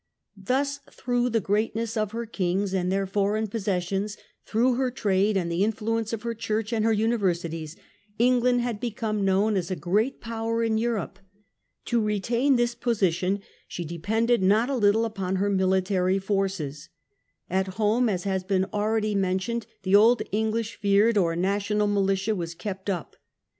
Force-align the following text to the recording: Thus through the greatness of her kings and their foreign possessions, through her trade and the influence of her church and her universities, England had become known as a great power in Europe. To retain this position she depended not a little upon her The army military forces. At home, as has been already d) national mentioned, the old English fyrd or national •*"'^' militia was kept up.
Thus 0.35 0.79
through 0.89 1.29
the 1.29 1.39
greatness 1.39 1.95
of 1.95 2.11
her 2.11 2.25
kings 2.25 2.73
and 2.73 2.91
their 2.91 3.05
foreign 3.05 3.45
possessions, 3.45 4.17
through 4.47 4.73
her 4.73 4.89
trade 4.89 5.37
and 5.37 5.51
the 5.51 5.63
influence 5.63 6.11
of 6.11 6.23
her 6.23 6.33
church 6.33 6.73
and 6.73 6.83
her 6.83 6.91
universities, 6.91 7.75
England 8.17 8.61
had 8.61 8.79
become 8.79 9.23
known 9.23 9.55
as 9.55 9.69
a 9.69 9.75
great 9.75 10.19
power 10.19 10.63
in 10.63 10.79
Europe. 10.79 11.19
To 11.85 12.01
retain 12.01 12.55
this 12.55 12.73
position 12.73 13.43
she 13.67 13.85
depended 13.85 14.41
not 14.41 14.71
a 14.71 14.75
little 14.75 15.05
upon 15.05 15.35
her 15.35 15.49
The 15.49 15.51
army 15.51 15.57
military 15.59 16.17
forces. 16.17 16.89
At 17.47 17.67
home, 17.77 18.09
as 18.09 18.23
has 18.23 18.43
been 18.43 18.65
already 18.73 19.09
d) 19.13 19.13
national 19.13 19.21
mentioned, 19.35 19.67
the 19.83 19.95
old 19.95 20.23
English 20.31 20.79
fyrd 20.81 21.15
or 21.21 21.35
national 21.35 21.87
•*"'^' 21.91 21.93
militia 21.93 22.35
was 22.35 22.55
kept 22.55 22.89
up. 22.89 23.17